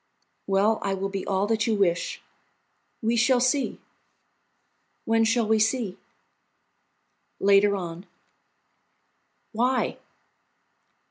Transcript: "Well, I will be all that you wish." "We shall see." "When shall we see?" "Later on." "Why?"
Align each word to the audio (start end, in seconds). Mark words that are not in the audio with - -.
"Well, 0.47 0.79
I 0.81 0.95
will 0.95 1.09
be 1.09 1.27
all 1.27 1.45
that 1.45 1.67
you 1.67 1.75
wish." 1.75 2.23
"We 3.03 3.15
shall 3.15 3.39
see." 3.39 3.79
"When 5.05 5.23
shall 5.23 5.47
we 5.47 5.59
see?" 5.59 5.95
"Later 7.39 7.75
on." 7.75 8.07
"Why?" 9.51 9.99